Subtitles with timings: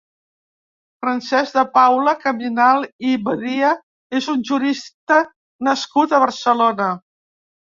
[1.05, 3.75] Francesc de Paula Caminal i Badia
[4.21, 5.21] és un jurista
[5.69, 6.91] nascut a Barcelona.